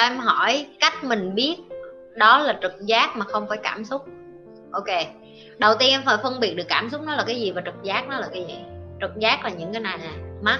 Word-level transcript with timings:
cho 0.00 0.06
em 0.06 0.18
hỏi 0.18 0.66
cách 0.80 1.04
mình 1.04 1.34
biết 1.34 1.56
đó 2.14 2.38
là 2.38 2.58
trực 2.62 2.72
giác 2.80 3.16
mà 3.16 3.24
không 3.24 3.48
phải 3.48 3.58
cảm 3.62 3.84
xúc. 3.84 4.02
Ok 4.72 4.86
đầu 5.58 5.74
tiên 5.78 5.90
em 5.90 6.02
phải 6.04 6.16
phân 6.22 6.40
biệt 6.40 6.54
được 6.54 6.64
cảm 6.68 6.90
xúc 6.90 7.00
nó 7.06 7.16
là 7.16 7.24
cái 7.26 7.40
gì 7.40 7.50
và 7.50 7.62
trực 7.64 7.82
giác 7.82 8.08
nó 8.08 8.20
là 8.20 8.28
cái 8.32 8.44
gì. 8.48 8.58
Trực 9.00 9.10
giác 9.16 9.44
là 9.44 9.50
những 9.50 9.72
cái 9.72 9.82
này 9.82 9.98
nè 9.98 10.10
mắt 10.42 10.58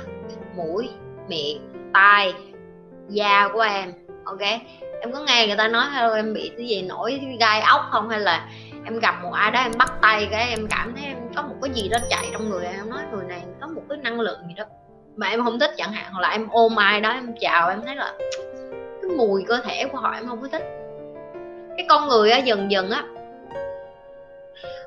mũi 0.56 0.88
miệng 1.28 1.90
tai 1.94 2.34
da 3.08 3.48
của 3.52 3.60
em 3.60 3.92
ok? 4.24 4.40
Em 5.00 5.12
có 5.12 5.20
nghe 5.20 5.46
người 5.46 5.56
ta 5.56 5.68
nói 5.68 5.86
hello 5.92 6.14
em 6.14 6.34
bị 6.34 6.52
cái 6.56 6.66
gì 6.66 6.82
nổi 6.82 7.20
gai 7.40 7.60
ốc 7.60 7.80
không? 7.90 8.08
Hay 8.08 8.20
là 8.20 8.48
em 8.84 8.98
gặp 8.98 9.14
một 9.22 9.32
ai 9.32 9.50
đó 9.50 9.60
em 9.60 9.72
bắt 9.78 9.92
tay 10.02 10.28
cái 10.30 10.48
em 10.48 10.66
cảm 10.70 10.94
thấy 10.96 11.04
em 11.04 11.16
có 11.36 11.42
một 11.42 11.56
cái 11.62 11.70
gì 11.74 11.88
đó 11.88 11.98
chạy 12.10 12.28
trong 12.32 12.50
người 12.50 12.64
em, 12.64 12.90
nói 12.90 13.00
người 13.12 13.24
này 13.28 13.42
có 13.60 13.66
một 13.66 13.82
cái 13.88 13.98
năng 13.98 14.20
lượng 14.20 14.40
gì 14.48 14.54
đó 14.56 14.64
mà 15.16 15.28
em 15.28 15.44
không 15.44 15.58
thích 15.58 15.70
chẳng 15.76 15.92
hạn. 15.92 16.12
Hoặc 16.12 16.20
là 16.20 16.28
em 16.28 16.48
ôm 16.50 16.76
ai 16.76 17.00
đó 17.00 17.10
em 17.10 17.34
chào 17.40 17.68
em 17.68 17.82
thấy 17.86 17.96
là 17.96 18.12
mùi 19.16 19.44
cơ 19.48 19.60
thể 19.64 19.84
của 19.92 19.98
họ 19.98 20.10
em 20.10 20.28
không 20.28 20.42
có 20.42 20.48
thích. 20.48 20.62
Cái 21.76 21.86
con 21.88 22.08
người 22.08 22.30
á, 22.30 22.38
dần 22.38 22.70
dần 22.70 22.90
á, 22.90 23.04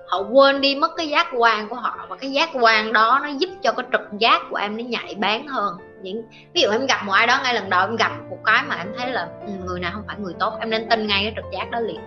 họ 0.07 0.23
quên 0.31 0.61
đi 0.61 0.75
mất 0.75 0.91
cái 0.97 1.09
giác 1.09 1.27
quan 1.37 1.69
của 1.69 1.75
họ 1.75 2.05
và 2.09 2.15
cái 2.15 2.31
giác 2.31 2.49
quan 2.53 2.93
đó 2.93 3.19
nó 3.23 3.29
giúp 3.29 3.49
cho 3.63 3.71
cái 3.71 3.85
trực 3.91 4.19
giác 4.19 4.41
của 4.49 4.55
em 4.55 4.77
nó 4.77 4.83
nhạy 4.83 5.15
bén 5.15 5.47
hơn. 5.47 5.77
Những, 6.01 6.23
ví 6.53 6.61
dụ 6.61 6.69
em 6.69 6.85
gặp 6.85 7.03
một 7.05 7.13
ai 7.13 7.27
đó 7.27 7.39
ngay 7.43 7.53
lần 7.53 7.69
đầu 7.69 7.81
em 7.81 7.95
gặp 7.95 8.11
một 8.29 8.37
cái 8.45 8.63
mà 8.67 8.75
em 8.75 8.87
thấy 8.97 9.11
là 9.11 9.27
ừ, 9.47 9.51
người 9.65 9.79
nào 9.79 9.91
không 9.93 10.03
phải 10.07 10.15
người 10.19 10.33
tốt, 10.39 10.53
em 10.59 10.69
nên 10.69 10.89
tin 10.89 11.07
ngay 11.07 11.23
cái 11.23 11.33
trực 11.35 11.51
giác 11.51 11.71
đó 11.71 11.79
liền. 11.79 11.99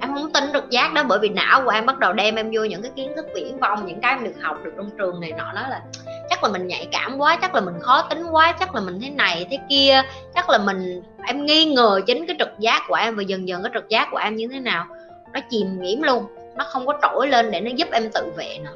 Em 0.00 0.14
không 0.14 0.32
tin 0.32 0.44
trực 0.52 0.70
giác 0.70 0.92
đó 0.94 1.04
bởi 1.08 1.18
vì 1.18 1.28
não 1.28 1.62
của 1.64 1.70
em 1.70 1.86
bắt 1.86 1.98
đầu 1.98 2.12
đem 2.12 2.34
em 2.34 2.50
vô 2.54 2.64
những 2.64 2.82
cái 2.82 2.90
kiến 2.96 3.12
thức 3.16 3.26
viễn 3.34 3.58
vông, 3.58 3.86
những 3.86 4.00
cái 4.00 4.12
em 4.12 4.24
được 4.24 4.32
học 4.42 4.56
được 4.64 4.72
trong 4.76 4.90
trường 4.98 5.20
này 5.20 5.32
nọ 5.32 5.52
đó 5.54 5.62
là 5.70 5.80
chắc 6.30 6.44
là 6.44 6.48
mình 6.48 6.66
nhạy 6.66 6.88
cảm 6.92 7.18
quá, 7.18 7.38
chắc 7.42 7.54
là 7.54 7.60
mình 7.60 7.74
khó 7.80 8.02
tính 8.02 8.24
quá, 8.30 8.54
chắc 8.60 8.74
là 8.74 8.80
mình 8.80 8.98
thế 9.02 9.10
này 9.10 9.46
thế 9.50 9.58
kia, 9.68 10.02
chắc 10.34 10.50
là 10.50 10.58
mình, 10.58 11.02
em 11.26 11.46
nghi 11.46 11.64
ngờ 11.64 12.00
chính 12.06 12.26
cái 12.26 12.36
trực 12.38 12.58
giác 12.58 12.82
của 12.88 12.94
em 12.94 13.16
và 13.16 13.22
dần 13.22 13.48
dần 13.48 13.62
cái 13.62 13.70
trực 13.74 13.88
giác 13.88 14.08
của 14.10 14.18
em 14.18 14.36
như 14.36 14.48
thế 14.52 14.60
nào. 14.60 14.84
Nó 15.32 15.40
chìm 15.50 15.82
nghiễm 15.82 16.02
luôn, 16.02 16.26
nó 16.56 16.64
không 16.64 16.86
có 16.86 16.94
trỗi 17.02 17.28
lên 17.28 17.50
để 17.50 17.60
nó 17.60 17.70
giúp 17.76 17.88
em 17.92 18.10
tự 18.14 18.32
vệ 18.36 18.58
nữa. 18.64 18.74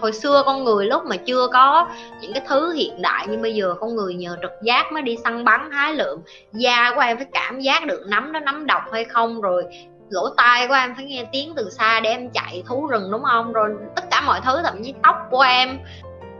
Hồi 0.00 0.12
xưa 0.12 0.42
con 0.46 0.64
người 0.64 0.86
lúc 0.86 1.04
mà 1.04 1.16
chưa 1.16 1.48
có 1.52 1.88
những 2.20 2.32
cái 2.32 2.42
thứ 2.48 2.72
hiện 2.72 3.02
đại 3.02 3.26
như 3.26 3.38
bây 3.38 3.54
giờ, 3.54 3.74
con 3.80 3.96
người 3.96 4.14
nhờ 4.14 4.36
trực 4.42 4.52
giác 4.62 4.92
mới 4.92 5.02
đi 5.02 5.16
săn 5.24 5.44
bắn 5.44 5.70
hái 5.70 5.94
lượm, 5.94 6.20
da 6.52 6.92
của 6.94 7.00
em 7.00 7.16
phải 7.16 7.26
cảm 7.32 7.60
giác 7.60 7.86
được 7.86 8.00
nắm 8.06 8.32
nó 8.32 8.40
nắm 8.40 8.66
độc 8.66 8.82
hay 8.92 9.04
không, 9.04 9.40
rồi 9.40 9.64
lỗ 10.10 10.28
tai 10.36 10.68
của 10.68 10.74
em 10.74 10.94
phải 10.94 11.04
nghe 11.04 11.24
tiếng 11.32 11.52
từ 11.56 11.70
xa 11.70 12.00
để 12.00 12.10
em 12.10 12.30
chạy 12.30 12.62
thú 12.68 12.86
rừng, 12.86 13.08
đúng 13.12 13.22
không? 13.22 13.52
Rồi 13.52 13.70
tất 13.96 14.02
cả 14.10 14.22
mọi 14.26 14.40
thứ, 14.44 14.62
thậm 14.64 14.84
chí 14.84 14.94
tóc 15.02 15.16
của 15.30 15.40
em 15.40 15.78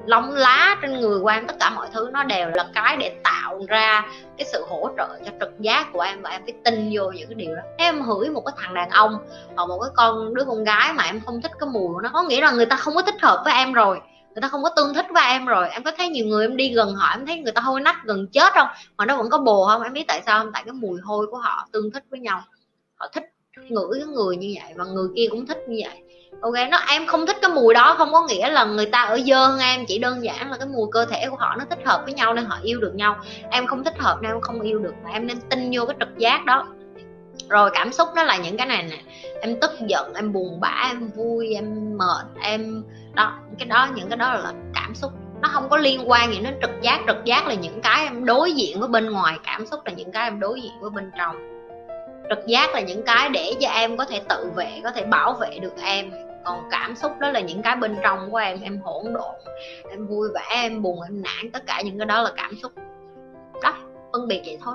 lông 0.09 0.31
lá 0.31 0.77
trên 0.83 1.01
người 1.01 1.21
của 1.21 1.29
em, 1.29 1.47
tất 1.47 1.57
cả 1.61 1.71
mọi 1.71 1.89
thứ 1.93 2.11
nó 2.13 2.25
đều 2.25 2.49
là 2.49 2.69
cái 2.75 2.97
để 2.97 3.21
tạo 3.25 3.61
ra 3.69 4.07
cái 4.39 4.47
sự 4.53 4.65
hỗ 4.69 4.91
trợ 4.97 5.09
cho 5.25 5.33
trực 5.41 5.61
giác 5.61 5.87
của 5.93 6.01
em 6.01 6.23
và 6.23 6.31
em 6.31 6.43
phải 6.45 6.55
tin 6.65 6.91
vô 6.95 7.11
những 7.11 7.29
cái 7.29 7.35
điều 7.35 7.57
đó. 7.57 7.63
Nếu 7.79 7.87
em 7.87 8.03
hửi 8.03 8.31
một 8.31 8.43
cái 8.47 8.53
thằng 8.57 8.75
đàn 8.75 8.91
ông 8.91 9.19
hoặc 9.57 9.67
một 9.67 9.79
cái 9.83 9.91
con 9.97 10.35
đứa 10.35 10.45
con 10.45 10.65
gái 10.65 10.93
mà 10.93 11.05
em 11.05 11.21
không 11.27 11.43
thích 11.43 11.53
cái 11.61 11.69
mùi 11.73 11.95
của 11.95 12.01
nó, 12.01 12.11
có 12.13 12.23
nghĩa 12.23 12.41
là 12.41 12.51
người 12.51 12.67
ta 12.67 12.77
không 12.77 12.95
có 12.95 13.03
thích 13.03 13.23
hợp 13.23 13.43
với 13.45 13.55
em 13.55 13.73
rồi, 13.73 14.01
người 14.35 14.43
ta 14.43 14.49
không 14.49 14.63
có 14.63 14.71
tương 14.77 14.95
thích 14.95 15.07
với 15.11 15.27
em 15.27 15.47
rồi. 15.47 15.69
Em 15.69 15.83
có 15.85 15.93
thấy 15.97 16.09
nhiều 16.09 16.27
người 16.27 16.45
em 16.45 16.57
đi 16.57 16.73
gần 16.75 16.95
họ, 16.95 17.11
em 17.11 17.27
thấy 17.27 17.39
người 17.39 17.53
ta 17.53 17.61
hôi 17.61 17.81
nách 17.81 18.05
gần 18.05 18.27
chết 18.33 18.53
không? 18.55 18.69
Mà 18.97 19.07
nó 19.07 19.17
vẫn 19.17 19.31
có 19.31 19.39
bồ 19.39 19.67
không? 19.67 19.83
Em 19.83 19.93
biết 19.93 20.05
tại 20.09 20.23
sao 20.27 20.39
không? 20.39 20.53
Tại 20.53 20.63
cái 20.67 20.73
mùi 20.73 21.01
hôi 21.05 21.27
của 21.31 21.39
họ 21.39 21.69
tương 21.73 21.91
thích 21.91 22.05
với 22.11 22.21
nhau. 22.21 22.43
Họ 22.97 23.09
thích 23.13 23.25
ngửi 23.69 23.99
cái 23.99 24.07
người 24.07 24.37
như 24.37 24.55
vậy 24.63 24.73
và 24.77 24.85
người 24.85 25.09
kia 25.17 25.27
cũng 25.31 25.47
thích 25.47 25.59
như 25.69 25.81
vậy. 25.85 26.03
Ok, 26.41 26.55
nó, 26.71 26.79
em 26.79 27.07
không 27.07 27.27
thích 27.27 27.37
cái 27.43 27.51
mùi 27.51 27.75
đó, 27.75 27.95
không 27.99 28.13
có 28.13 28.27
nghĩa 28.27 28.51
là 28.51 28.65
người 28.65 28.87
ta 28.87 29.03
ở 29.03 29.19
dơ 29.27 29.47
hơn 29.47 29.59
em, 29.59 29.87
chỉ 29.87 29.99
đơn 29.99 30.25
giản 30.25 30.51
là 30.51 30.57
cái 30.57 30.69
mùi 30.69 30.87
cơ 30.93 31.05
thể 31.05 31.27
của 31.31 31.37
họ 31.37 31.57
nó 31.59 31.65
thích 31.71 31.79
hợp 31.85 32.03
với 32.05 32.15
nhau 32.15 32.35
nên 32.35 32.45
họ 32.45 32.59
yêu 32.63 32.81
được 32.81 32.95
nhau. 32.95 33.17
Em 33.51 33.67
không 33.67 33.85
thích 33.85 33.99
hợp 33.99 34.19
nên 34.23 34.33
em 34.33 34.41
không 34.41 34.61
yêu 34.61 34.79
được 34.79 34.95
mà 35.05 35.11
em 35.11 35.27
nên 35.27 35.41
tin 35.51 35.71
vô 35.73 35.87
cái 35.87 35.97
trực 36.01 36.19
giác 36.19 36.45
đó. 36.45 36.67
Rồi, 37.49 37.71
cảm 37.75 37.93
xúc 37.93 38.09
nó 38.17 38.23
là 38.23 38.37
những 38.37 38.57
cái 38.57 38.67
này 38.67 38.83
nè. 38.83 38.99
Em 39.41 39.61
tức 39.61 39.71
giận, 39.87 40.15
em 40.15 40.33
buồn 40.33 40.61
bã, 40.61 40.91
em 40.91 41.11
vui, 41.17 41.55
em 41.55 41.99
mệt, 41.99 42.27
em 42.41 42.83
đó, 43.15 43.39
cái 43.59 43.67
đó, 43.67 43.89
những 43.95 44.09
cái 44.09 44.17
đó 44.17 44.35
là 44.35 44.53
cảm 44.75 44.95
xúc. 44.95 45.13
Nó 45.43 45.49
không 45.53 45.69
có 45.69 45.77
liên 45.77 46.11
quan 46.11 46.33
gì 46.33 46.39
đến 46.39 46.55
trực 46.63 46.71
giác 46.83 47.01
trực 47.07 47.25
giác 47.25 47.47
là 47.47 47.55
những 47.55 47.81
cái 47.81 48.05
em 48.05 48.25
đối 48.25 48.53
diện 48.53 48.81
với 48.81 48.89
bên 48.89 49.11
ngoài, 49.11 49.39
cảm 49.45 49.67
xúc 49.67 49.81
là 49.85 49.93
những 49.93 50.13
cái 50.13 50.25
em 50.25 50.41
đối 50.41 50.61
diện 50.61 50.73
với 50.81 50.91
bên 50.91 51.11
trong 51.19 51.58
trực 52.31 52.47
giác 52.47 52.75
là 52.75 52.81
những 52.81 53.03
cái 53.03 53.29
để 53.29 53.53
cho 53.61 53.69
em 53.69 53.97
có 53.97 54.05
thể 54.05 54.21
tự 54.29 54.51
vệ, 54.57 54.81
có 54.85 54.91
thể 54.91 55.05
bảo 55.05 55.33
vệ 55.33 55.59
được 55.59 55.75
em. 55.83 56.11
Còn 56.45 56.69
cảm 56.71 56.97
xúc 56.97 57.13
đó 57.21 57.31
là 57.31 57.41
những 57.41 57.63
cái 57.63 57.77
bên 57.77 57.97
trong 58.03 58.31
của 58.31 58.37
em 58.37 58.61
em 58.61 58.81
hỗn 58.85 59.13
độn, 59.13 59.35
em 59.91 60.07
vui 60.07 60.29
vẻ, 60.35 60.49
em 60.51 60.83
buồn, 60.83 61.01
em 61.03 61.23
nản, 61.23 61.51
tất 61.53 61.67
cả 61.67 61.83
những 61.85 61.99
cái 61.99 62.07
đó 62.07 62.23
là 62.23 62.33
cảm 62.37 62.57
xúc. 62.63 62.73
Đó, 63.63 63.75
phân 64.13 64.29
biệt 64.29 64.43
vậy 64.47 64.59
thôi. 64.63 64.75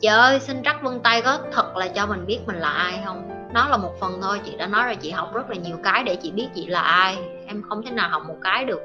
Trời 0.00 0.18
ơi, 0.18 0.40
xin 0.40 0.62
trắc 0.62 0.82
vân 0.82 1.00
tay 1.00 1.22
có 1.22 1.38
thật 1.52 1.76
là 1.76 1.88
cho 1.88 2.06
mình 2.06 2.26
biết 2.26 2.38
mình 2.46 2.56
là 2.56 2.68
ai 2.68 3.00
không? 3.04 3.29
Nó 3.52 3.68
là 3.68 3.76
một 3.76 3.92
phần 4.00 4.18
thôi, 4.22 4.40
chị 4.44 4.56
đã 4.56 4.66
nói 4.66 4.84
rồi, 4.84 4.96
chị 4.96 5.10
học 5.10 5.34
rất 5.34 5.50
là 5.50 5.56
nhiều 5.56 5.76
cái 5.82 6.02
để 6.04 6.16
chị 6.16 6.30
biết 6.30 6.48
chị 6.54 6.66
là 6.66 6.80
ai. 6.80 7.18
Em 7.46 7.62
không 7.68 7.82
thể 7.82 7.90
nào 7.90 8.08
học 8.08 8.22
một 8.28 8.36
cái 8.42 8.64
được. 8.64 8.80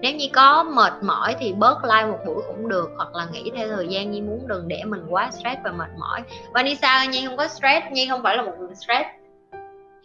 Nếu 0.00 0.14
như 0.14 0.26
có 0.32 0.62
mệt 0.62 0.92
mỏi 1.02 1.36
thì 1.38 1.52
bớt 1.52 1.84
like 1.84 2.06
một 2.06 2.18
buổi 2.26 2.42
cũng 2.46 2.68
được, 2.68 2.90
hoặc 2.96 3.14
là 3.14 3.26
nghỉ 3.32 3.50
theo 3.56 3.68
thời 3.68 3.88
gian 3.88 4.10
như 4.10 4.22
muốn, 4.22 4.48
đừng 4.48 4.68
để 4.68 4.82
mình 4.84 5.06
quá 5.08 5.30
stress 5.30 5.60
và 5.64 5.72
mệt 5.72 5.90
mỏi. 5.98 6.22
Và 6.52 6.62
đi 6.62 6.74
sao 6.74 7.06
nhi 7.06 7.24
không 7.26 7.36
có 7.36 7.48
stress. 7.48 7.86
Nhi 7.90 8.06
không 8.10 8.22
phải 8.22 8.36
là 8.36 8.42
một 8.42 8.52
người 8.58 8.74
stress. 8.74 9.06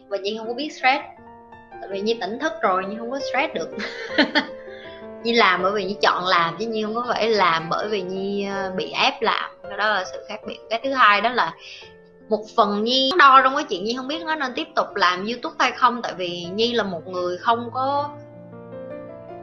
Và 0.07 0.17
nhi 0.17 0.35
không 0.37 0.47
có 0.47 0.53
biết 0.53 0.69
stress. 0.69 1.01
Tại 1.81 1.89
vì 1.89 2.01
nhi 2.01 2.17
tỉnh 2.21 2.39
thức 2.39 2.53
rồi, 2.61 2.85
nhi 2.85 2.95
không 2.99 3.11
có 3.11 3.19
stress 3.19 3.53
được. 3.53 3.69
Nhi 5.23 5.33
làm 5.33 5.63
bởi 5.63 5.71
vì 5.71 5.85
nhi 5.85 5.97
chọn 6.01 6.25
làm, 6.25 6.55
chứ 6.59 6.65
nhi 6.65 6.83
không 6.83 6.95
có 6.95 7.05
phải 7.09 7.29
làm 7.29 7.69
bởi 7.69 7.87
vì 7.89 8.01
nhi 8.01 8.45
ờ, 8.45 8.71
bị 8.75 8.91
ép 8.91 9.21
làm. 9.21 9.51
Cái 9.69 9.77
đó 9.77 9.87
là 9.87 10.03
sự 10.13 10.25
khác 10.29 10.39
biệt. 10.47 10.57
Cái 10.69 10.79
thứ 10.83 10.93
hai 10.93 11.21
đó 11.21 11.29
là 11.29 11.53
một 12.31 12.43
phần 12.55 12.83
nhi 12.83 13.11
đo 13.17 13.41
trong 13.43 13.55
cái 13.55 13.63
chuyện 13.63 13.83
nhi 13.83 13.93
không 13.97 14.07
biết 14.07 14.23
nó 14.25 14.35
nên 14.35 14.53
tiếp 14.55 14.67
tục 14.75 14.95
làm 14.95 15.25
youtube 15.25 15.55
hay 15.59 15.71
không 15.71 16.01
tại 16.01 16.13
vì 16.17 16.45
nhi 16.53 16.73
là 16.73 16.83
một 16.83 17.07
người 17.07 17.37
không 17.37 17.69
có 17.73 18.09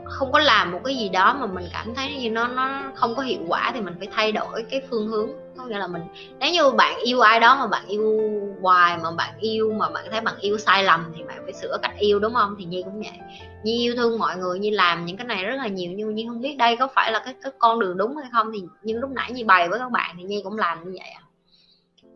không 0.04 0.32
có 0.32 0.38
làm 0.38 0.72
một 0.72 0.80
cái 0.84 0.96
gì 0.96 1.08
đó 1.08 1.36
mà 1.40 1.46
mình 1.46 1.64
cảm 1.72 1.94
thấy 1.94 2.16
như 2.16 2.30
nó 2.30 2.48
nó 2.48 2.82
không 2.94 3.14
có 3.14 3.22
hiệu 3.22 3.40
quả 3.48 3.72
thì 3.74 3.80
mình 3.80 3.94
phải 3.98 4.08
thay 4.12 4.32
đổi 4.32 4.64
cái 4.70 4.82
phương 4.90 5.08
hướng. 5.08 5.30
Có 5.56 5.64
nghĩa 5.64 5.78
là 5.78 5.86
mình 5.86 6.02
nếu 6.38 6.52
như 6.52 6.70
bạn 6.70 6.98
yêu 7.04 7.20
ai 7.20 7.40
đó 7.40 7.56
mà 7.56 7.66
bạn 7.66 7.86
yêu 7.86 8.20
hoài 8.62 8.98
mà 8.98 9.10
bạn 9.10 9.34
yêu 9.40 9.72
mà 9.72 9.88
bạn 9.88 10.04
thấy 10.10 10.20
bạn 10.20 10.34
yêu 10.40 10.58
sai 10.58 10.84
lầm 10.84 11.12
thì 11.16 11.22
bạn 11.22 11.38
phải 11.44 11.52
sửa 11.52 11.78
cách 11.82 11.92
yêu 11.98 12.18
đúng 12.18 12.34
không? 12.34 12.54
Thì 12.58 12.64
nhi 12.64 12.82
cũng 12.84 12.98
vậy. 12.98 13.18
Nhi 13.64 13.78
yêu 13.78 13.94
thương 13.96 14.18
mọi 14.18 14.36
người 14.36 14.58
như 14.58 14.70
làm 14.70 15.06
những 15.06 15.16
cái 15.16 15.26
này 15.26 15.44
rất 15.44 15.56
là 15.56 15.66
nhiều 15.66 15.92
nhưng 15.96 16.14
nhi 16.14 16.24
không 16.28 16.40
biết 16.40 16.56
đây 16.58 16.76
có 16.76 16.88
phải 16.94 17.12
là 17.12 17.22
cái, 17.24 17.34
cái 17.42 17.52
con 17.58 17.80
đường 17.80 17.96
đúng 17.96 18.16
hay 18.16 18.30
không. 18.32 18.52
Thì 18.52 18.62
nhưng 18.82 19.00
lúc 19.00 19.10
nãy 19.10 19.32
nhi 19.32 19.44
bày 19.44 19.68
với 19.68 19.78
các 19.78 19.90
bạn 19.90 20.14
thì 20.18 20.24
nhi 20.24 20.40
cũng 20.44 20.58
làm 20.58 20.84
như 20.84 20.90
vậy 20.98 21.08
à 21.08 21.27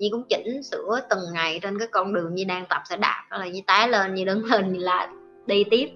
Nhi 0.02 0.08
cũng 0.10 0.24
chỉnh 0.28 0.62
sửa 0.62 1.00
từng 1.10 1.20
ngày 1.32 1.60
trên 1.62 1.78
cái 1.78 1.88
con 1.90 2.14
đường 2.14 2.34
Nhi 2.34 2.44
đang 2.44 2.66
tập 2.66 2.82
sẽ 2.88 2.96
đạp 2.96 3.24
đó 3.30 3.38
là 3.38 3.46
Nhi 3.46 3.62
tái 3.66 3.88
lên, 3.88 4.14
Nhi 4.14 4.24
đứng 4.24 4.44
lên, 4.44 4.72
Nhi 4.72 4.78
là 4.78 5.08
đi 5.46 5.64
tiếp, 5.70 5.86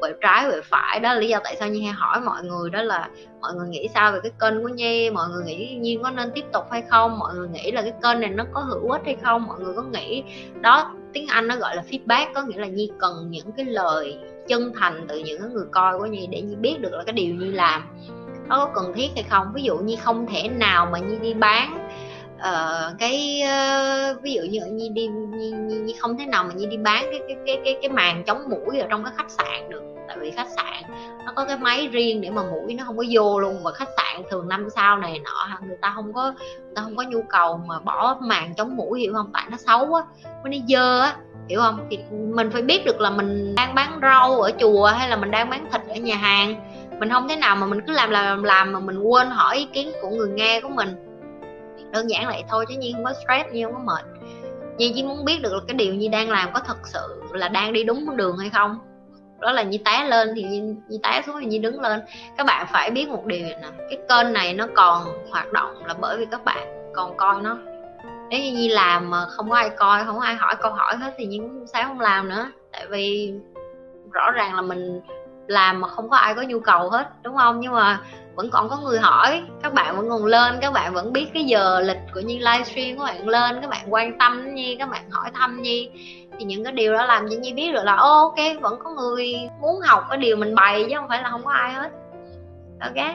quẹo 0.00 0.12
trái, 0.20 0.46
quẹo 0.50 0.62
phải. 0.64 1.00
Đó 1.00 1.14
là 1.14 1.20
lý 1.20 1.28
do 1.28 1.40
tại 1.44 1.56
sao 1.58 1.68
Nhi 1.68 1.82
hay 1.82 1.92
hỏi 1.92 2.20
mọi 2.20 2.42
người, 2.42 2.70
đó 2.70 2.82
là 2.82 3.08
mọi 3.40 3.54
người 3.54 3.68
nghĩ 3.68 3.88
sao 3.94 4.12
về 4.12 4.18
cái 4.22 4.32
kênh 4.40 4.62
của 4.62 4.68
Nhi, 4.68 5.10
mọi 5.10 5.28
người 5.28 5.44
nghĩ 5.44 5.76
Nhi 5.80 5.98
có 6.02 6.10
nên 6.10 6.30
tiếp 6.34 6.44
tục 6.52 6.64
hay 6.70 6.82
không, 6.90 7.18
mọi 7.18 7.34
người 7.34 7.48
nghĩ 7.48 7.70
là 7.70 7.82
cái 7.82 7.92
kênh 8.02 8.20
này 8.20 8.30
nó 8.30 8.44
có 8.52 8.60
hữu 8.60 8.90
ích 8.90 9.02
hay 9.04 9.16
không, 9.22 9.46
mọi 9.46 9.60
người 9.60 9.74
có 9.76 9.82
nghĩ 9.82 10.22
đó, 10.60 10.94
tiếng 11.12 11.26
Anh 11.26 11.48
nó 11.48 11.56
gọi 11.56 11.76
là 11.76 11.82
feedback, 11.90 12.26
có 12.34 12.42
nghĩa 12.42 12.60
là 12.60 12.66
Nhi 12.66 12.90
cần 12.98 13.30
những 13.30 13.52
cái 13.56 13.66
lời 13.66 14.18
chân 14.48 14.72
thành 14.80 15.04
từ 15.08 15.18
những 15.18 15.54
người 15.54 15.66
coi 15.72 15.98
của 15.98 16.06
Nhi 16.06 16.26
để 16.30 16.40
Nhi 16.40 16.54
biết 16.54 16.80
được 16.80 16.92
là 16.92 17.04
cái 17.04 17.12
điều 17.12 17.34
Nhi 17.34 17.50
làm 17.50 17.82
nó 18.48 18.58
có 18.58 18.72
cần 18.74 18.92
thiết 18.94 19.08
hay 19.14 19.24
không. 19.30 19.52
Ví 19.54 19.62
dụ 19.62 19.78
như 19.78 19.96
không 20.02 20.26
thể 20.26 20.48
nào 20.48 20.88
mà 20.92 20.98
Nhi 20.98 21.16
đi 21.18 21.34
bán 21.34 21.88
uh, 22.36 22.98
cái 22.98 23.42
uh, 23.44 24.22
ví 24.22 24.32
dụ 24.32 24.42
như 24.42 24.60
như 24.72 24.88
đi 24.92 25.06
như, 25.06 25.52
như, 25.52 25.80
như 25.80 25.94
không 25.98 26.18
thế 26.18 26.26
nào 26.26 26.44
mà 26.44 26.54
như 26.54 26.66
đi 26.66 26.76
bán 26.76 27.04
cái 27.10 27.20
cái 27.28 27.36
cái 27.46 27.60
cái 27.64 27.78
cái 27.82 27.90
màn 27.90 28.24
chống 28.24 28.42
mũi 28.50 28.78
ở 28.78 28.86
trong 28.90 29.04
cái 29.04 29.12
khách 29.16 29.30
sạn 29.30 29.70
được. 29.70 29.82
Tại 30.08 30.16
vì 30.20 30.30
khách 30.30 30.48
sạn 30.56 30.82
nó 31.26 31.32
có 31.34 31.44
cái 31.44 31.58
máy 31.58 31.88
riêng 31.92 32.20
để 32.20 32.30
mà 32.30 32.42
mũi 32.42 32.74
nó 32.74 32.84
không 32.84 32.96
có 32.96 33.04
vô 33.10 33.40
luôn. 33.40 33.62
Và 33.62 33.72
khách 33.72 33.88
sạn 33.96 34.22
thường 34.30 34.48
năm 34.48 34.68
sao 34.74 34.96
này 34.96 35.20
nọ 35.24 35.58
người 35.66 35.76
ta 35.80 35.92
không 35.94 36.12
có 36.12 36.32
người 36.32 36.72
ta 36.74 36.82
không 36.82 36.96
có 36.96 37.02
nhu 37.02 37.22
cầu 37.22 37.60
mà 37.66 37.80
bỏ 37.80 38.16
màn 38.20 38.54
chống 38.56 38.76
mũi 38.76 39.00
hiểu 39.00 39.14
không? 39.14 39.30
Tại 39.32 39.46
nó 39.50 39.56
xấu 39.56 39.94
á 39.94 40.02
nó 40.44 40.50
dơ 40.68 41.00
á 41.00 41.16
hiểu 41.48 41.60
không? 41.60 41.86
Thì 41.90 41.98
mình 42.10 42.50
phải 42.50 42.62
biết 42.62 42.84
được 42.84 43.00
là 43.00 43.10
mình 43.10 43.54
đang 43.54 43.74
bán 43.74 43.98
rau 44.02 44.40
ở 44.40 44.50
chùa 44.60 44.86
hay 44.86 45.08
là 45.08 45.16
mình 45.16 45.30
đang 45.30 45.50
bán 45.50 45.66
thịt 45.72 45.80
ở 45.88 45.94
nhà 45.94 46.16
hàng. 46.16 46.54
Mình 47.00 47.10
không 47.10 47.28
thế 47.28 47.36
nào 47.36 47.56
mà 47.56 47.66
mình 47.66 47.80
cứ 47.86 47.92
làm 47.92 48.10
làm 48.10 48.42
làm 48.42 48.72
mà 48.72 48.80
mình 48.80 48.98
quên 48.98 49.30
hỏi 49.30 49.56
ý 49.56 49.68
kiến 49.72 49.92
của 50.02 50.08
người 50.08 50.28
nghe 50.28 50.60
của 50.60 50.68
mình 50.68 51.05
đơn 51.92 52.10
giản 52.10 52.26
vậy 52.26 52.44
thôi 52.48 52.64
chứ 52.68 52.74
nhiên 52.78 52.94
không 52.94 53.04
có 53.04 53.12
stress 53.12 53.52
nhiên 53.52 53.64
không 53.64 53.74
có 53.74 53.94
mệt. 53.94 54.04
Nhi 54.78 54.92
chỉ 54.94 55.02
muốn 55.02 55.24
biết 55.24 55.42
được 55.42 55.52
là 55.52 55.60
cái 55.68 55.74
điều 55.74 55.94
nhi 55.94 56.08
đang 56.08 56.30
làm 56.30 56.52
có 56.52 56.60
thật 56.60 56.76
sự 56.84 57.22
là 57.32 57.48
đang 57.48 57.72
đi 57.72 57.84
đúng 57.84 58.16
đường 58.16 58.36
hay 58.38 58.50
không. 58.50 58.78
Đó 59.40 59.52
là 59.52 59.62
nhi 59.62 59.78
té 59.84 60.04
lên 60.04 60.32
thì 60.36 60.42
nhi, 60.42 60.60
nhi 60.88 60.98
té 61.02 61.22
xuống 61.26 61.36
thì 61.40 61.46
nhi 61.46 61.58
đứng 61.58 61.80
lên. 61.80 62.00
Các 62.36 62.46
bạn 62.46 62.66
phải 62.72 62.90
biết 62.90 63.08
một 63.08 63.26
điều 63.26 63.42
này 63.42 63.56
nè 63.62 63.68
cái 63.90 63.98
kênh 64.08 64.32
này 64.32 64.54
nó 64.54 64.66
còn 64.74 65.04
hoạt 65.30 65.52
động 65.52 65.86
là 65.86 65.94
bởi 66.00 66.16
vì 66.18 66.26
các 66.30 66.44
bạn 66.44 66.92
còn 66.94 67.16
coi 67.16 67.42
nó. 67.42 67.58
Nếu 68.30 68.40
như 68.40 68.52
nhi 68.52 68.68
làm 68.68 69.10
mà 69.10 69.26
không 69.26 69.50
có 69.50 69.56
ai 69.56 69.70
coi 69.70 70.04
không 70.04 70.16
có 70.16 70.24
ai 70.24 70.34
hỏi 70.34 70.54
câu 70.60 70.72
hỏi 70.72 70.96
hết 70.96 71.14
thì 71.18 71.26
nhi 71.26 71.38
cũng 71.38 71.66
sao 71.66 71.84
không 71.84 72.00
làm 72.00 72.28
nữa. 72.28 72.50
Tại 72.72 72.86
vì 72.90 73.32
rõ 74.12 74.30
ràng 74.30 74.54
là 74.54 74.62
mình 74.62 75.00
làm 75.46 75.80
mà 75.80 75.88
không 75.88 76.10
có 76.10 76.16
ai 76.16 76.34
có 76.34 76.42
nhu 76.42 76.60
cầu 76.60 76.90
hết, 76.90 77.08
đúng 77.22 77.36
không? 77.36 77.60
Nhưng 77.60 77.72
mà 77.72 78.00
vẫn 78.34 78.50
còn 78.50 78.68
có 78.68 78.76
người 78.76 78.98
hỏi, 78.98 79.42
các 79.62 79.74
bạn 79.74 79.96
vẫn 79.96 80.08
còn 80.10 80.24
lên, 80.24 80.58
các 80.60 80.72
bạn 80.72 80.94
vẫn 80.94 81.12
biết 81.12 81.26
cái 81.34 81.44
giờ 81.44 81.80
lịch 81.80 82.00
của 82.14 82.20
nhi 82.20 82.38
livestream, 82.38 82.98
các 82.98 83.04
bạn 83.04 83.28
lên, 83.28 83.60
các 83.60 83.70
bạn 83.70 83.86
quan 83.88 84.18
tâm 84.18 84.44
đến 84.44 84.54
nhi, 84.54 84.76
các 84.78 84.90
bạn 84.90 85.10
hỏi 85.10 85.30
thăm 85.34 85.62
nhi. 85.62 85.90
Thì 86.38 86.44
những 86.44 86.64
cái 86.64 86.72
điều 86.72 86.92
đó 86.92 87.06
làm 87.06 87.28
cho 87.30 87.36
nhi 87.36 87.52
biết 87.52 87.72
được 87.72 87.84
là, 87.84 87.96
ô, 87.96 88.22
ok, 88.22 88.36
vẫn 88.60 88.78
có 88.84 88.90
người 88.90 89.34
muốn 89.60 89.80
học 89.80 90.04
cái 90.08 90.18
điều 90.18 90.36
mình 90.36 90.54
bày 90.54 90.86
chứ 90.88 90.96
không 90.96 91.08
phải 91.08 91.22
là 91.22 91.30
không 91.30 91.44
có 91.44 91.50
ai 91.50 91.72
hết. 91.72 91.90
Ok. 92.80 93.06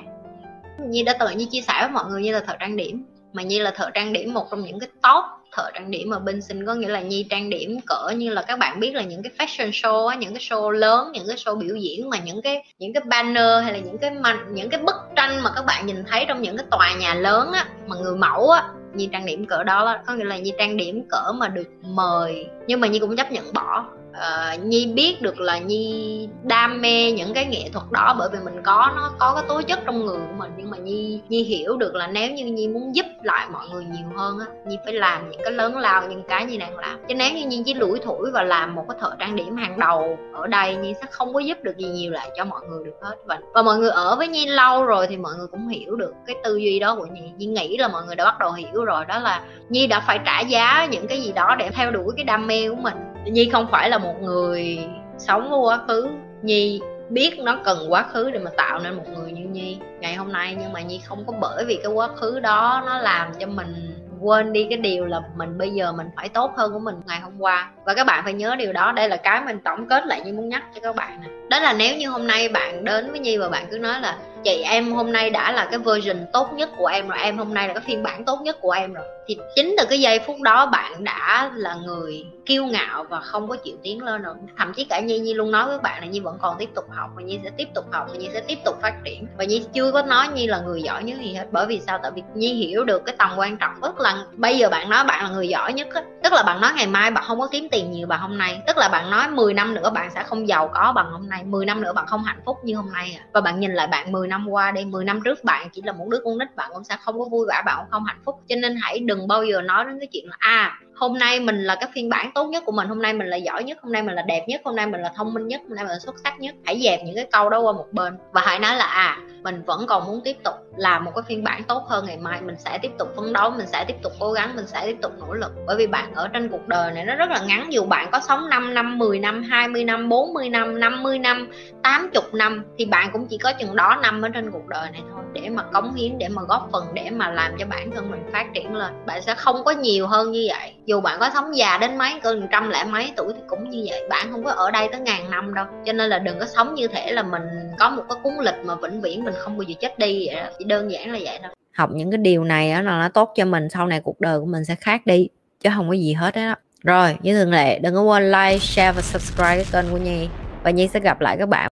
Nhi 0.80 1.04
đã 1.04 1.14
từng 1.20 1.38
như 1.38 1.46
chia 1.52 1.62
sẻ 1.62 1.74
với 1.82 1.90
mọi 1.90 2.06
người 2.06 2.22
như 2.22 2.32
là 2.32 2.40
thợ 2.40 2.54
trang 2.60 2.78
điểm, 2.78 3.06
mà 3.34 3.44
như 3.44 3.62
là 3.62 3.72
thợ 3.72 3.90
trang 3.94 4.14
điểm 4.14 4.34
một 4.34 4.48
trong 4.52 4.62
những 4.62 4.80
cái 4.80 4.90
top 5.02 5.26
thợ 5.52 5.72
trang 5.74 5.92
điểm 5.92 6.10
ở 6.10 6.20
bên 6.20 6.42
sinh 6.42 6.66
có 6.66 6.74
nghĩa 6.74 6.88
là 6.88 7.02
nhi 7.02 7.26
trang 7.30 7.50
điểm 7.50 7.80
cỡ 7.86 8.10
như 8.16 8.30
là 8.30 8.42
các 8.42 8.60
bạn 8.60 8.80
biết 8.80 8.96
là 8.96 9.02
những 9.02 9.24
cái 9.24 9.32
fashion 9.38 9.70
show 9.70 10.08
á, 10.08 10.16
những 10.16 10.34
cái 10.34 10.42
show 10.42 10.70
lớn, 10.70 11.12
những 11.14 11.28
cái 11.28 11.38
show 11.38 11.56
biểu 11.56 11.76
diễn 11.76 12.10
mà 12.10 12.18
những 12.18 12.42
cái 12.42 12.64
những 12.80 12.94
cái 12.94 13.04
banner 13.06 13.64
hay 13.64 13.74
là 13.74 13.80
những 13.80 13.98
cái 13.98 14.12
những 14.52 14.70
cái 14.70 14.80
bức 14.82 14.96
tranh 15.16 15.44
mà 15.44 15.52
các 15.56 15.66
bạn 15.66 15.86
nhìn 15.86 16.04
thấy 16.08 16.26
trong 16.28 16.42
những 16.42 16.58
cái 16.58 16.66
tòa 16.72 16.96
nhà 17.00 17.14
lớn 17.14 17.52
á, 17.54 17.66
mà 17.88 17.96
người 17.96 18.16
mẫu 18.16 18.50
á, 18.50 18.64
nhi 18.94 19.10
trang 19.12 19.26
điểm 19.26 19.46
cỡ 19.46 19.64
đó 19.64 19.84
là, 19.84 20.04
có 20.08 20.14
nghĩa 20.14 20.24
là 20.24 20.38
nhi 20.38 20.54
trang 20.58 20.78
điểm 20.78 21.04
cỡ 21.10 21.32
mà 21.36 21.48
được 21.48 21.68
mời. 21.82 22.48
Nhưng 22.68 22.80
mà 22.80 22.88
nhi 22.88 23.00
cũng 23.00 23.16
chấp 23.16 23.32
nhận 23.32 23.54
bỏ 23.54 23.86
uh, 24.12 24.66
nhi 24.66 24.86
biết 24.96 25.22
được 25.22 25.40
là 25.40 25.58
nhi 25.58 26.30
đam 26.44 26.82
mê 26.82 27.12
những 27.12 27.34
cái 27.34 27.46
nghệ 27.46 27.70
thuật 27.74 27.86
đó 27.92 28.16
bởi 28.20 28.30
vì 28.34 28.40
mình 28.46 28.64
có 28.64 28.92
nó 28.96 29.12
có 29.20 29.34
cái 29.36 29.44
tố 29.48 29.62
chất 29.62 29.80
trong 29.86 30.06
người 30.06 30.18
của 30.18 30.34
mình. 30.38 30.52
Nhưng 30.58 30.70
mà 30.70 30.78
nhi 30.78 31.22
nhi 31.30 31.44
hiểu 31.44 31.78
được 31.78 31.96
là 31.96 32.08
nếu 32.08 32.32
như 32.32 32.46
nhi 32.46 32.68
muốn 32.68 32.96
giúp 32.96 33.06
lại 33.24 33.48
mọi 33.52 33.68
người 33.74 33.84
nhiều 33.84 34.06
hơn 34.18 34.40
á 34.40 34.46
nhi 34.66 34.78
phải 34.86 34.94
làm 34.94 35.30
những 35.30 35.42
cái 35.44 35.52
lớn 35.52 35.78
lao 35.78 36.08
những 36.08 36.24
cái 36.24 36.46
nhi 36.46 36.58
đang 36.58 36.78
làm. 36.78 37.00
Chứ 37.08 37.16
nếu 37.16 37.34
như 37.34 37.46
nhi 37.46 37.64
chỉ 37.66 37.74
lủi 37.74 38.00
thủi 38.00 38.32
và 38.32 38.44
làm 38.44 38.76
một 38.76 38.86
cái 38.90 38.98
thợ 39.02 39.16
trang 39.20 39.36
điểm 39.36 39.56
hàng 39.56 39.80
đầu 39.80 40.18
ở 40.34 40.48
đây 40.48 40.76
nhi 40.76 40.94
sẽ 41.02 41.08
không 41.12 41.34
có 41.34 41.40
giúp 41.40 41.58
được 41.64 41.78
gì 41.78 41.88
nhiều 41.88 42.12
lại 42.12 42.30
cho 42.38 42.46
mọi 42.46 42.62
người 42.70 42.86
được 42.86 42.96
hết. 43.02 43.16
Và 43.26 43.40
và 43.54 43.62
mọi 43.62 43.78
người 43.78 43.90
ở 43.90 44.16
với 44.16 44.28
nhi 44.28 44.46
lâu 44.46 44.86
rồi 44.86 45.08
thì 45.10 45.18
mọi 45.18 45.34
người 45.38 45.48
cũng 45.48 45.68
hiểu 45.68 45.96
được 45.96 46.14
cái 46.28 46.36
tư 46.44 46.58
duy 46.58 46.80
đó 46.80 46.96
của 46.96 47.06
nhi. 47.06 47.22
Nhi 47.38 47.46
nghĩ 47.46 47.78
là 47.78 47.88
mọi 47.88 48.04
người 48.06 48.16
đã 48.16 48.26
bắt 48.26 48.40
đầu 48.40 48.52
hiểu 48.52 48.86
rồi 48.86 49.06
đó 49.06 49.20
là 49.20 49.46
nhi 49.70 49.88
đã 49.88 50.00
phải 50.08 50.20
trả 50.26 50.40
giá 50.40 50.88
những 50.92 51.08
cái 51.08 51.22
gì 51.22 51.32
đó 51.32 51.56
để 51.60 51.70
theo 51.70 51.92
đuổi 51.92 52.14
cái 52.16 52.24
đam 52.24 52.48
mê 52.48 52.70
của 52.70 52.76
mình 52.76 53.11
nhi 53.26 53.50
không 53.52 53.68
phải 53.72 53.90
là 53.90 53.98
một 53.98 54.22
người 54.22 54.80
sống 55.18 55.50
với 55.50 55.60
quá 55.60 55.80
khứ. 55.88 56.08
Nhi 56.42 56.82
biết 57.10 57.40
nó 57.40 57.58
cần 57.64 57.78
quá 57.90 58.04
khứ 58.04 58.32
để 58.32 58.40
mà 58.40 58.52
tạo 58.58 58.80
nên 58.80 58.94
một 58.94 59.04
người 59.14 59.32
như 59.32 59.44
nhi 59.44 59.78
ngày 60.00 60.16
hôm 60.16 60.32
nay, 60.32 60.58
nhưng 60.62 60.74
mà 60.74 60.82
nhi 60.82 61.02
không 61.06 61.24
có 61.28 61.34
bởi 61.42 61.66
vì 61.66 61.80
cái 61.84 61.92
quá 61.92 62.08
khứ 62.08 62.40
đó 62.40 62.84
nó 62.86 63.00
làm 63.00 63.32
cho 63.40 63.48
mình 63.48 63.98
quên 64.20 64.54
đi 64.54 64.68
cái 64.70 64.78
điều 64.78 65.06
là 65.06 65.22
mình 65.36 65.58
bây 65.58 65.70
giờ 65.70 65.92
mình 65.92 66.08
phải 66.16 66.30
tốt 66.30 66.52
hơn 66.58 66.74
của 66.74 66.80
mình 66.80 66.96
ngày 67.08 67.20
hôm 67.20 67.34
qua. 67.40 67.72
Và 67.86 67.94
các 67.94 68.08
bạn 68.08 68.24
phải 68.24 68.34
nhớ 68.34 68.56
điều 68.56 68.74
đó. 68.74 68.92
Đây 68.92 69.10
là 69.10 69.18
cái 69.18 69.42
mình 69.46 69.60
tổng 69.64 69.88
kết 69.88 70.06
lại 70.08 70.22
như 70.26 70.34
muốn 70.34 70.50
nhắc 70.50 70.64
cho 70.76 70.82
các 70.82 70.96
bạn 70.96 71.20
nè. 71.22 71.28
Đó 71.50 71.60
là 71.60 71.74
nếu 71.74 71.98
như 71.98 72.10
hôm 72.10 72.28
nay 72.28 72.50
bạn 72.50 72.86
đến 72.86 73.12
với 73.12 73.20
nhi 73.20 73.38
và 73.38 73.50
bạn 73.50 73.66
cứ 73.72 73.78
nói 73.78 74.02
là 74.02 74.18
chị 74.44 74.62
em 74.62 74.92
hôm 74.92 75.12
nay 75.12 75.30
đã 75.30 75.52
là 75.52 75.66
cái 75.66 75.80
version 75.80 76.26
tốt 76.34 76.54
nhất 76.54 76.70
của 76.78 76.86
em 76.86 77.08
rồi, 77.08 77.20
em 77.20 77.38
hôm 77.38 77.54
nay 77.54 77.68
là 77.68 77.74
cái 77.74 77.84
phiên 77.88 78.04
bản 78.04 78.26
tốt 78.26 78.40
nhất 78.42 78.58
của 78.62 78.72
em 78.72 78.94
rồi. 78.94 79.06
Thì 79.28 79.38
chính 79.56 79.76
từ 79.78 79.86
cái 79.90 80.00
giây 80.00 80.20
phút 80.20 80.42
đó 80.42 80.66
bạn 80.66 81.04
đã 81.04 81.52
là 81.56 81.76
người 81.76 82.26
kiêu 82.46 82.66
ngạo 82.66 83.04
và 83.04 83.20
không 83.20 83.48
có 83.48 83.56
chịu 83.56 83.76
tiến 83.84 84.04
lên 84.04 84.22
rồi 84.22 84.36
thậm 84.58 84.74
chí 84.74 84.84
cả 84.84 85.00
nhi 85.00 85.20
nhi 85.20 85.34
luôn 85.34 85.52
nói 85.52 85.68
với 85.68 85.78
bạn 85.78 86.02
là 86.02 86.08
nhi 86.08 86.20
vẫn 86.20 86.38
còn 86.42 86.56
tiếp 86.60 86.70
tục 86.76 86.86
học 86.90 87.10
và 87.16 87.22
nhi 87.22 87.40
sẽ 87.44 87.50
tiếp 87.58 87.68
tục 87.76 87.86
học 87.92 88.08
và 88.10 88.18
nhi 88.18 88.30
sẽ 88.34 88.42
tiếp 88.48 88.58
tục 88.66 88.76
phát 88.82 88.94
triển. 89.06 89.28
Và 89.38 89.44
nhi 89.44 89.66
chưa 89.74 89.92
có 89.92 90.02
nói 90.02 90.28
nhi 90.28 90.48
là 90.48 90.60
người 90.60 90.82
giỏi 90.82 91.04
nhất 91.04 91.20
gì 91.20 91.34
hết, 91.34 91.46
bởi 91.52 91.66
vì 91.66 91.82
sao? 91.88 92.00
Tại 92.04 92.12
vì 92.16 92.24
nhi 92.36 92.54
hiểu 92.54 92.84
được 92.84 93.06
cái 93.06 93.16
tầm 93.18 93.32
quan 93.38 93.58
trọng. 93.58 93.74
Tức 93.82 94.00
là 94.00 94.24
bây 94.32 94.58
giờ 94.58 94.70
bạn 94.70 94.90
nói 94.90 95.04
bạn 95.04 95.24
là 95.24 95.30
người 95.30 95.48
giỏi 95.48 95.74
nhất 95.74 95.88
hết 95.94 96.06
tức 96.24 96.34
là 96.34 96.44
bạn 96.44 96.62
nói 96.62 96.72
ngày 96.76 96.88
mai 96.88 97.12
bạn 97.12 97.24
không 97.28 97.40
có 97.40 97.48
kiếm 97.52 97.68
tiền 97.72 97.92
nhiều 97.92 98.08
bằng 98.08 98.20
hôm 98.20 98.38
nay. 98.38 98.62
Tức 98.68 98.78
là 98.78 98.90
bạn 98.90 99.10
nói 99.10 99.28
10 99.28 99.54
năm 99.54 99.74
nữa 99.74 99.90
bạn 99.90 100.10
sẽ 100.16 100.24
không 100.24 100.48
giàu 100.48 100.68
có 100.74 100.94
bằng 100.96 101.12
hôm 101.12 101.30
nay 101.30 101.44
10 101.44 101.66
năm 101.66 101.82
nữa 101.82 101.94
bạn 101.94 102.08
không 102.08 102.24
hạnh 102.24 102.42
phúc 102.46 102.58
như 102.64 102.76
hôm 102.76 102.92
nay 102.92 103.18
à. 103.20 103.26
và 103.34 103.42
bạn 103.42 103.60
nhìn 103.60 103.74
lại 103.74 103.88
bạn 103.88 104.12
10 104.12 104.28
năm 104.32 104.48
qua 104.50 104.72
đi 104.72 104.86
10 104.86 105.06
năm 105.06 105.20
trước 105.26 105.44
bạn 105.44 105.70
chỉ 105.74 105.82
là 105.82 105.92
một 105.92 106.08
đứa 106.10 106.20
con 106.24 106.38
nít, 106.38 106.56
bạn 106.56 106.72
cũng 106.74 106.84
sẽ 106.84 106.98
không 107.02 107.20
có 107.20 107.26
vui 107.26 107.46
vẻ, 107.50 107.62
bạn 107.66 107.78
cũng 107.80 107.92
không 107.92 108.06
hạnh 108.06 108.22
phúc. 108.26 108.36
Cho 108.48 108.56
nên 108.56 108.76
hãy 108.82 109.00
đừng 109.00 109.28
bao 109.28 109.44
giờ 109.44 109.62
nói 109.62 109.86
đến 109.86 110.00
cái 110.00 110.08
chuyện 110.12 110.30
là 110.30 110.36
à 110.40 110.80
hôm 111.02 111.18
nay 111.18 111.40
mình 111.40 111.64
là 111.64 111.76
cái 111.76 111.90
phiên 111.94 112.10
bản 112.10 112.32
tốt 112.36 112.48
nhất 112.48 112.64
của 112.66 112.72
mình, 112.72 112.88
hôm 112.88 113.02
nay 113.02 113.14
mình 113.14 113.28
là 113.28 113.38
giỏi 113.38 113.64
nhất, 113.64 113.78
hôm 113.82 113.92
nay 113.92 114.04
mình 114.04 114.16
là 114.16 114.22
đẹp 114.22 114.46
nhất, 114.48 114.62
hôm 114.64 114.76
nay 114.76 114.88
mình 114.88 115.02
là 115.02 115.12
thông 115.16 115.34
minh 115.34 115.48
nhất, 115.48 115.62
hôm 115.68 115.76
nay 115.76 115.86
mình 115.86 115.92
là 115.92 116.00
xuất 116.00 116.16
sắc 116.24 116.40
nhất. 116.40 116.56
Hãy 116.66 116.82
dẹp 116.84 117.00
những 117.06 117.16
cái 117.16 117.28
câu 117.32 117.50
đó 117.50 117.60
qua 117.60 117.72
một 117.72 117.88
bên 117.92 118.18
và 118.32 118.42
hãy 118.46 118.60
nói 118.60 118.76
là 118.76 118.86
à 118.86 119.18
mình 119.44 119.64
vẫn 119.66 119.86
còn 119.88 120.06
muốn 120.06 120.22
tiếp 120.24 120.36
tục 120.44 120.56
làm 120.78 121.06
một 121.06 121.12
cái 121.16 121.24
phiên 121.28 121.44
bản 121.44 121.64
tốt 121.64 121.84
hơn, 121.88 122.06
ngày 122.06 122.18
mai 122.18 122.42
mình 122.42 122.56
sẽ 122.60 122.78
tiếp 122.82 122.92
tục 123.00 123.08
phấn 123.16 123.34
đấu, 123.34 123.50
mình 123.50 123.68
sẽ 123.68 123.86
tiếp 123.88 123.96
tục 124.04 124.14
cố 124.20 124.32
gắng, 124.32 124.56
mình 124.56 124.68
sẽ 124.68 124.86
tiếp 124.86 124.98
tục 125.02 125.12
nỗ 125.20 125.34
lực. 125.34 125.52
Bởi 125.68 125.76
vì 125.76 125.88
bạn 125.88 126.14
ở 126.14 126.28
trên 126.28 126.50
cuộc 126.50 126.68
đời 126.68 126.92
này 126.92 127.06
nó 127.06 127.16
rất 127.16 127.30
là 127.30 127.40
ngắn, 127.46 127.74
dù 127.74 127.86
bạn 127.86 128.10
có 128.12 128.20
sống 128.20 128.50
5 128.50 128.74
năm 128.74 128.98
10 128.98 129.20
năm 129.20 129.44
20 129.44 129.84
năm 129.84 130.10
40 130.10 130.50
năm 130.50 130.80
50 130.80 131.20
năm 131.20 131.52
80 131.84 132.24
năm 132.34 132.64
thì 132.78 132.86
bạn 132.86 133.10
cũng 133.14 133.28
chỉ 133.28 133.38
có 133.38 133.54
chừng 133.54 133.76
đó 133.76 133.98
năm 134.02 134.22
ở 134.22 134.30
trên 134.30 134.52
cuộc 134.52 134.68
đời 134.68 134.92
này 134.92 135.02
thôi. 135.12 135.24
Để 135.34 135.50
mà 135.50 135.64
cống 135.64 135.94
hiến, 135.94 136.18
để 136.18 136.28
mà 136.28 136.42
góp 136.48 136.70
phần, 136.72 136.84
để 136.94 137.10
mà 137.10 137.32
làm 137.32 137.52
cho 137.60 137.66
bản 137.66 137.92
thân 137.92 138.12
mình 138.12 138.24
phát 138.32 138.46
triển 138.54 138.76
lên, 138.76 138.94
bạn 139.06 139.22
sẽ 139.22 139.36
không 139.36 139.64
có 139.64 139.72
nhiều 139.72 140.08
hơn 140.08 140.32
như 140.32 140.48
vậy 140.50 140.74
dù 140.92 141.02
bạn 141.02 141.18
có 141.20 141.30
sống 141.34 141.58
già 141.58 141.78
đến 141.78 141.98
mấy, 141.98 142.20
cỡ 142.24 142.36
trăm 142.52 142.70
lẻ 142.70 142.84
mấy 142.84 143.12
tuổi 143.18 143.34
thì 143.36 143.42
cũng 143.48 143.70
như 143.70 143.86
vậy. 143.90 144.04
Bạn 144.10 144.28
không 144.32 144.44
có 144.44 144.52
ở 144.52 144.72
đây 144.72 144.90
tới 144.92 145.02
ngàn 145.02 145.32
năm 145.32 145.54
đâu. 145.54 145.66
Cho 145.86 145.94
nên 145.94 146.10
là 146.10 146.20
đừng 146.20 146.40
có 146.40 146.46
sống 146.46 146.76
như 146.76 146.88
thể 146.88 147.12
là 147.12 147.24
mình 147.24 147.42
có 147.80 147.90
một 147.90 148.04
cái 148.10 148.18
cuốn 148.24 148.34
lịch 148.42 148.56
mà 148.66 148.76
vĩnh 148.76 149.02
viễn 149.02 149.24
mình 149.24 149.34
không 149.38 149.58
bao 149.58 149.64
giờ 149.64 149.76
chết 149.80 150.00
đi 150.00 150.28
vậy 150.28 150.36
đó. 150.36 150.50
chỉ 150.60 150.66
đơn 150.66 150.92
giản 150.92 151.12
là 151.12 151.20
vậy 151.24 151.40
thôi. 151.44 151.52
Học 151.74 151.90
những 151.94 152.12
cái 152.12 152.18
điều 152.18 152.44
này 152.44 152.72
á, 152.72 152.82
là 152.82 153.00
nó 153.00 153.10
tốt 153.10 153.34
cho 153.36 153.46
mình, 153.46 153.70
sau 153.70 153.88
này 153.88 154.02
cuộc 154.04 154.22
đời 154.22 154.40
của 154.40 154.46
mình 154.46 154.66
sẽ 154.66 154.76
khác 154.76 155.06
đi, 155.06 155.28
chứ 155.60 155.70
không 155.76 155.88
có 155.90 155.94
gì 155.94 156.14
hết 156.14 156.36
đó 156.36 156.56
rồi, 156.84 157.18
như 157.22 157.34
thường 157.34 157.52
lệ, 157.52 157.80
đừng 157.80 157.94
có 157.94 158.02
quên 158.02 158.32
like, 158.32 158.58
share 158.60 158.92
và 158.92 159.02
subscribe 159.02 159.64
cái 159.64 159.66
kênh 159.72 159.92
của 159.92 159.98
nhi. 159.98 160.28
Và 160.64 160.72
nhi 160.72 160.88
sẽ 160.88 161.00
gặp 161.00 161.22
lại 161.22 161.38
các 161.40 161.50
bạn. 161.50 161.71